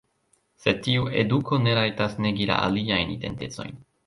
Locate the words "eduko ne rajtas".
1.23-2.17